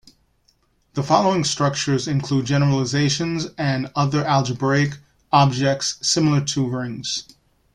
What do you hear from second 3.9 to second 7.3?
other algebraic objects similar to rings.